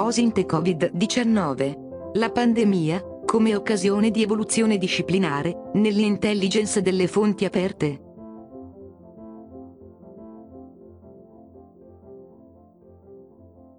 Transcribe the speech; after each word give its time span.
OSINT 0.00 0.38
e 0.38 0.46
Covid-19. 0.46 2.12
La 2.14 2.30
pandemia, 2.30 3.02
come 3.24 3.56
occasione 3.56 4.10
di 4.10 4.22
evoluzione 4.22 4.78
disciplinare, 4.78 5.70
nell'intelligence 5.74 6.80
delle 6.82 7.08
fonti 7.08 7.44
aperte. 7.44 8.02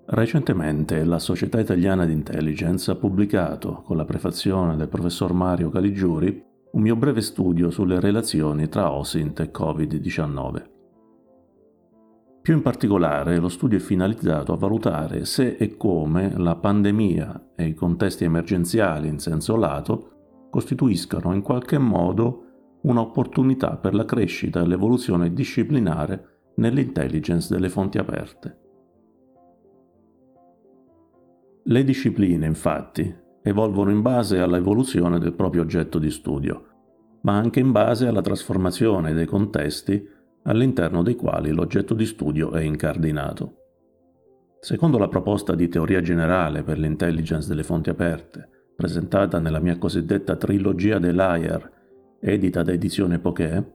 Recentemente 0.08 1.04
la 1.06 1.20
Società 1.20 1.60
Italiana 1.60 2.06
di 2.06 2.14
Intelligence 2.14 2.92
ha 2.92 2.96
pubblicato, 2.96 3.82
con 3.86 3.96
la 3.96 4.06
prefazione 4.06 4.76
del 4.76 4.90
professor 4.90 5.32
Mario 5.32 5.70
Caligiuri, 5.70 6.44
un 6.72 6.82
mio 6.82 6.96
breve 6.98 7.22
studio 7.22 7.70
sulle 7.70 8.00
relazioni 8.00 8.68
tra 8.68 8.92
OSINT 8.92 9.40
e 9.40 9.52
Covid-19. 9.52 10.79
Più 12.50 12.58
in 12.58 12.64
particolare, 12.64 13.38
lo 13.38 13.48
studio 13.48 13.78
è 13.78 13.80
finalizzato 13.80 14.54
a 14.54 14.58
valutare 14.58 15.24
se 15.26 15.56
e 15.60 15.78
come 15.78 16.34
la 16.36 16.56
pandemia 16.56 17.52
e 17.56 17.68
i 17.68 17.76
contesti 17.76 18.24
emergenziali 18.24 19.08
in 19.08 19.20
senso 19.20 19.56
lato 19.56 20.48
costituiscano 20.50 21.32
in 21.36 21.44
qualche 21.44 21.78
modo 21.78 22.80
un'opportunità 22.82 23.78
per 23.78 23.94
la 23.94 24.04
crescita 24.04 24.62
e 24.62 24.66
l'evoluzione 24.66 25.32
disciplinare 25.32 26.40
nell'intelligence 26.56 27.54
delle 27.54 27.70
fonti 27.70 28.00
aperte. 28.00 28.58
Le 31.66 31.84
discipline, 31.84 32.48
infatti, 32.48 33.16
evolvono 33.44 33.92
in 33.92 34.02
base 34.02 34.40
all'evoluzione 34.40 35.20
del 35.20 35.36
proprio 35.36 35.62
oggetto 35.62 36.00
di 36.00 36.10
studio, 36.10 36.66
ma 37.22 37.38
anche 37.38 37.60
in 37.60 37.72
base 37.72 38.08
alla 38.08 38.22
trasformazione 38.22 39.14
dei 39.14 39.28
contesti 39.28 40.18
all'interno 40.50 41.04
dei 41.04 41.16
quali 41.16 41.52
l'oggetto 41.52 41.94
di 41.94 42.06
studio 42.06 42.52
è 42.52 42.62
incardinato. 42.62 43.54
Secondo 44.60 44.98
la 44.98 45.08
proposta 45.08 45.54
di 45.56 45.70
teoria 45.70 46.02
generale 46.02 46.64
per 46.64 46.80
l'intelligence 46.80 47.48
delle 47.48 47.64
fonti 47.64 47.90
aperte, 47.90 48.50
presentata 48.76 49.40
nella 49.40 49.60
mia 49.60 49.78
cosiddetta 49.78 50.36
trilogia 50.36 50.98
dell'AIR, 50.98 51.72
edita 52.20 52.64
da 52.64 52.72
edizione 52.72 53.20
Poké, 53.20 53.74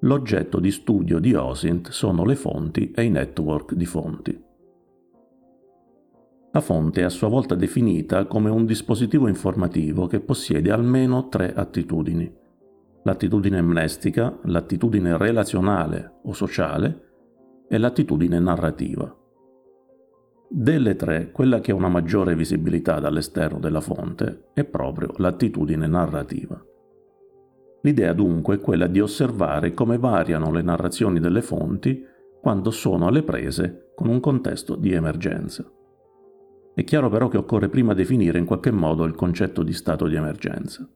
l'oggetto 0.00 0.60
di 0.60 0.70
studio 0.70 1.18
di 1.18 1.34
OSINT 1.34 1.90
sono 1.90 2.24
le 2.24 2.36
fonti 2.36 2.92
e 2.92 3.02
i 3.02 3.10
network 3.10 3.74
di 3.74 3.84
fonti. 3.84 4.44
La 6.52 6.60
fonte 6.60 7.00
è 7.00 7.04
a 7.04 7.08
sua 7.08 7.28
volta 7.28 7.54
definita 7.54 8.26
come 8.26 8.48
un 8.48 8.64
dispositivo 8.64 9.26
informativo 9.26 10.06
che 10.06 10.20
possiede 10.20 10.70
almeno 10.70 11.28
tre 11.28 11.52
attitudini 11.52 12.40
l'attitudine 13.04 13.58
amnestica, 13.58 14.38
l'attitudine 14.44 15.16
relazionale 15.16 16.20
o 16.24 16.32
sociale 16.32 17.10
e 17.68 17.78
l'attitudine 17.78 18.38
narrativa. 18.38 19.16
Delle 20.48 20.96
tre, 20.96 21.30
quella 21.30 21.60
che 21.60 21.72
ha 21.72 21.74
una 21.74 21.88
maggiore 21.88 22.34
visibilità 22.34 23.00
dall'esterno 23.00 23.58
della 23.58 23.80
fonte 23.80 24.50
è 24.52 24.64
proprio 24.64 25.12
l'attitudine 25.16 25.86
narrativa. 25.86 26.62
L'idea 27.80 28.12
dunque 28.12 28.56
è 28.56 28.60
quella 28.60 28.86
di 28.86 29.00
osservare 29.00 29.72
come 29.72 29.98
variano 29.98 30.52
le 30.52 30.62
narrazioni 30.62 31.20
delle 31.20 31.42
fonti 31.42 32.04
quando 32.40 32.70
sono 32.70 33.06
alle 33.06 33.22
prese 33.22 33.92
con 33.94 34.08
un 34.08 34.20
contesto 34.20 34.76
di 34.76 34.92
emergenza. 34.92 35.64
È 36.74 36.84
chiaro 36.84 37.08
però 37.08 37.28
che 37.28 37.38
occorre 37.38 37.68
prima 37.68 37.94
definire 37.94 38.38
in 38.38 38.44
qualche 38.44 38.70
modo 38.70 39.04
il 39.04 39.14
concetto 39.14 39.62
di 39.62 39.72
stato 39.72 40.06
di 40.06 40.14
emergenza. 40.14 40.88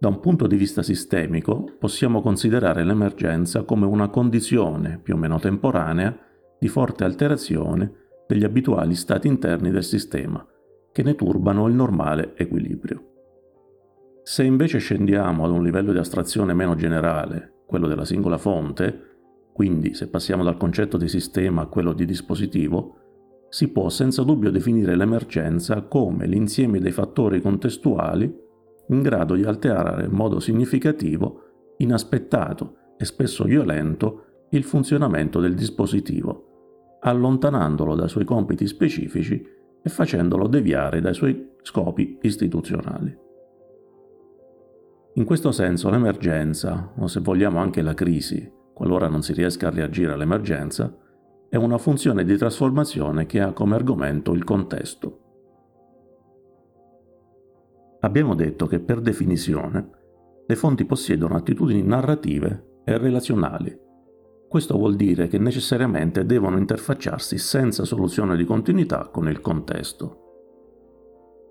Da 0.00 0.06
un 0.06 0.20
punto 0.20 0.46
di 0.46 0.56
vista 0.56 0.84
sistemico, 0.84 1.74
possiamo 1.76 2.22
considerare 2.22 2.84
l'emergenza 2.84 3.64
come 3.64 3.84
una 3.84 4.08
condizione, 4.08 5.00
più 5.02 5.14
o 5.14 5.16
meno 5.16 5.40
temporanea, 5.40 6.16
di 6.56 6.68
forte 6.68 7.02
alterazione 7.02 7.92
degli 8.28 8.44
abituali 8.44 8.94
stati 8.94 9.26
interni 9.26 9.72
del 9.72 9.82
sistema, 9.82 10.46
che 10.92 11.02
ne 11.02 11.16
turbano 11.16 11.66
il 11.66 11.74
normale 11.74 12.34
equilibrio. 12.36 13.06
Se 14.22 14.44
invece 14.44 14.78
scendiamo 14.78 15.44
ad 15.44 15.50
un 15.50 15.64
livello 15.64 15.90
di 15.90 15.98
astrazione 15.98 16.54
meno 16.54 16.76
generale, 16.76 17.62
quello 17.66 17.88
della 17.88 18.04
singola 18.04 18.38
fonte, 18.38 19.02
quindi 19.52 19.94
se 19.94 20.08
passiamo 20.08 20.44
dal 20.44 20.56
concetto 20.56 20.96
di 20.96 21.08
sistema 21.08 21.62
a 21.62 21.66
quello 21.66 21.92
di 21.92 22.04
dispositivo, 22.04 22.94
si 23.48 23.72
può 23.72 23.88
senza 23.88 24.22
dubbio 24.22 24.52
definire 24.52 24.94
l'emergenza 24.94 25.82
come 25.82 26.28
l'insieme 26.28 26.78
dei 26.78 26.92
fattori 26.92 27.40
contestuali 27.40 28.46
in 28.88 29.02
grado 29.02 29.34
di 29.34 29.44
alterare 29.44 30.04
in 30.04 30.12
modo 30.12 30.40
significativo, 30.40 31.74
inaspettato 31.78 32.76
e 32.96 33.04
spesso 33.04 33.44
violento 33.44 34.24
il 34.50 34.64
funzionamento 34.64 35.40
del 35.40 35.54
dispositivo, 35.54 36.98
allontanandolo 37.00 37.94
dai 37.94 38.08
suoi 38.08 38.24
compiti 38.24 38.66
specifici 38.66 39.44
e 39.80 39.88
facendolo 39.88 40.46
deviare 40.46 41.00
dai 41.00 41.14
suoi 41.14 41.50
scopi 41.62 42.18
istituzionali. 42.22 43.16
In 45.14 45.24
questo 45.24 45.52
senso 45.52 45.90
l'emergenza, 45.90 46.92
o 46.96 47.06
se 47.06 47.20
vogliamo 47.20 47.58
anche 47.58 47.82
la 47.82 47.94
crisi, 47.94 48.50
qualora 48.72 49.08
non 49.08 49.22
si 49.22 49.32
riesca 49.32 49.66
a 49.66 49.70
reagire 49.70 50.12
all'emergenza, 50.12 50.96
è 51.48 51.56
una 51.56 51.78
funzione 51.78 52.24
di 52.24 52.36
trasformazione 52.36 53.26
che 53.26 53.40
ha 53.40 53.52
come 53.52 53.74
argomento 53.74 54.32
il 54.32 54.44
contesto. 54.44 55.27
Abbiamo 58.00 58.34
detto 58.34 58.66
che 58.66 58.78
per 58.78 59.00
definizione 59.00 59.90
le 60.46 60.54
fonti 60.54 60.84
possiedono 60.84 61.34
attitudini 61.34 61.82
narrative 61.82 62.80
e 62.84 62.96
relazionali. 62.96 63.76
Questo 64.48 64.78
vuol 64.78 64.94
dire 64.94 65.26
che 65.26 65.38
necessariamente 65.38 66.24
devono 66.24 66.56
interfacciarsi 66.56 67.36
senza 67.36 67.84
soluzione 67.84 68.36
di 68.36 68.44
continuità 68.44 69.08
con 69.08 69.28
il 69.28 69.40
contesto. 69.40 70.26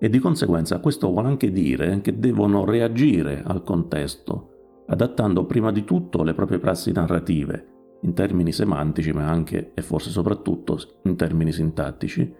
E 0.00 0.08
di 0.08 0.18
conseguenza 0.18 0.80
questo 0.80 1.10
vuole 1.10 1.28
anche 1.28 1.52
dire 1.52 2.00
che 2.00 2.18
devono 2.18 2.64
reagire 2.64 3.42
al 3.44 3.62
contesto, 3.62 4.84
adattando 4.86 5.44
prima 5.44 5.70
di 5.70 5.84
tutto 5.84 6.22
le 6.22 6.34
proprie 6.34 6.58
prassi 6.58 6.92
narrative, 6.92 7.66
in 8.02 8.14
termini 8.14 8.52
semantici 8.52 9.12
ma 9.12 9.28
anche 9.28 9.72
e 9.74 9.82
forse 9.82 10.10
soprattutto 10.10 10.78
in 11.02 11.14
termini 11.14 11.52
sintattici, 11.52 12.34